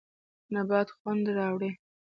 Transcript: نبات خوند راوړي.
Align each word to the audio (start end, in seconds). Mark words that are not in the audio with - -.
نبات 0.53 0.89
خوند 0.97 1.25
راوړي. 1.37 1.71